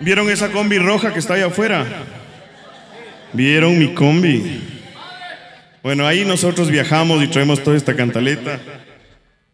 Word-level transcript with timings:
¿Vieron 0.00 0.28
esa 0.30 0.50
combi 0.50 0.78
roja 0.78 1.12
que 1.12 1.18
está 1.18 1.34
allá 1.34 1.46
afuera? 1.46 1.86
¿Vieron 3.32 3.78
mi 3.78 3.94
combi? 3.94 4.62
Bueno, 5.82 6.06
ahí 6.06 6.24
nosotros 6.24 6.70
viajamos 6.70 7.22
y 7.22 7.28
traemos 7.28 7.62
toda 7.62 7.76
esta 7.76 7.94
cantaleta. 7.94 8.58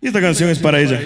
Y 0.00 0.06
esta 0.06 0.20
canción 0.20 0.48
es 0.48 0.58
para 0.58 0.80
ella. 0.80 1.00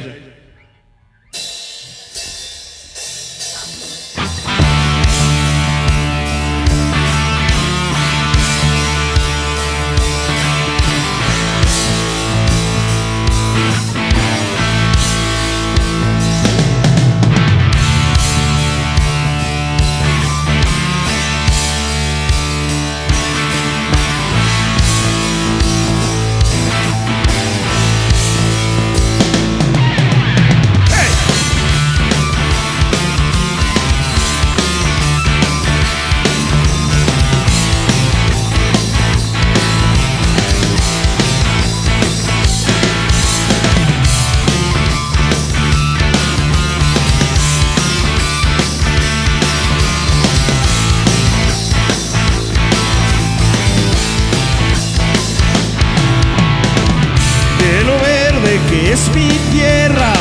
Mi 59.13 59.29
tierra, 59.52 60.13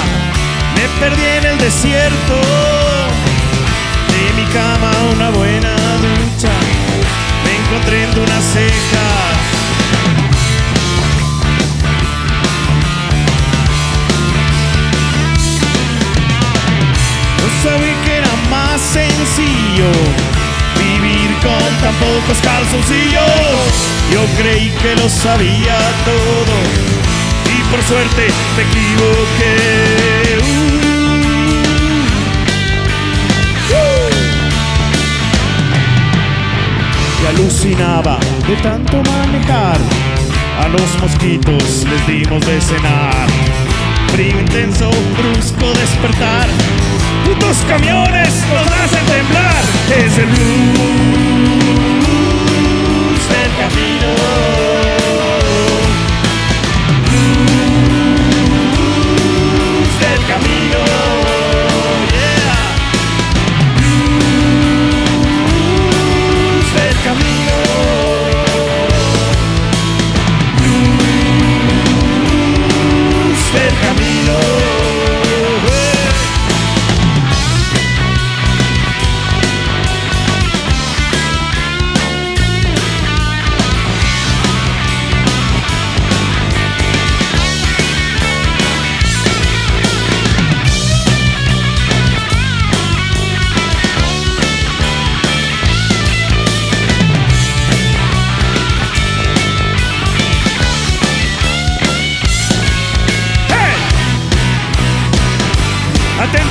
me 0.76 0.88
perdí 1.00 1.26
en 1.38 1.46
el 1.46 1.58
desierto. 1.58 2.36
De 4.10 4.34
mi 4.42 4.46
cama 4.52 4.92
una 5.14 5.30
buena 5.30 5.76
ducha, 5.98 6.52
me 7.44 7.56
encontré 7.58 8.04
en 8.04 8.14
una. 8.14 9.04
No 17.40 17.70
sabía 17.70 17.96
que 18.06 18.18
era 18.18 18.36
más 18.50 18.82
sencillo 18.82 19.92
vivir 20.78 21.32
con 21.42 21.78
tan 21.82 21.94
pocos 21.96 22.38
calzoncillos. 22.42 23.94
Yo 24.12 24.26
creí 24.38 24.72
que 24.82 24.96
lo 24.96 25.10
sabía 25.10 25.78
todo 26.06 27.13
por 27.74 27.82
suerte 27.82 28.28
me 28.56 28.62
equivoqué. 28.62 29.56
Uh. 33.72 34.14
Alucinaba 37.30 38.20
de 38.48 38.56
tanto 38.58 38.98
manejar. 38.98 39.80
A 40.60 40.68
los 40.68 41.02
mosquitos 41.02 41.84
les 41.90 42.06
dimos 42.06 42.46
de 42.46 42.62
cenar. 42.62 43.28
Frío 44.12 44.40
intenso, 44.40 44.92
brusco 45.18 45.74
despertar. 45.74 46.48
Putos 47.26 47.58
camiones 47.68 48.30
nos 48.54 48.68
hacen 48.68 49.06
temblar. 49.08 49.64
Es 49.98 50.18
el 50.20 50.28
blues 50.28 50.44
del 53.30 53.52
camino. 53.58 54.23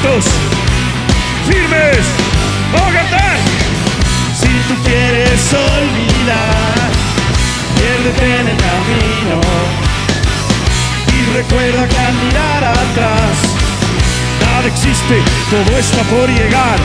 Firmes, 0.03 2.03
a 2.75 2.77
cantar. 2.93 3.39
Si 4.35 4.51
tú 4.67 4.75
quieres 4.83 5.41
olvidar, 5.53 6.91
piérdete 7.77 8.41
en 8.41 8.49
el 8.49 8.57
camino. 8.57 9.41
Y 11.07 11.37
recuerda 11.37 11.87
que 11.89 11.99
al 11.99 12.15
mirar 12.15 12.65
atrás, 12.65 13.39
nada 14.41 14.67
existe, 14.67 15.23
todo 15.51 15.79
está 15.79 16.03
por 16.03 16.29
llegar. 16.29 16.81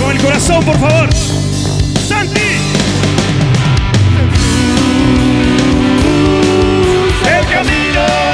Con 0.00 0.12
el 0.12 0.18
corazón, 0.22 0.64
por 0.64 0.78
favor. 0.78 1.08
Santi. 2.06 2.60
El 7.36 7.46
camino. 7.46 8.25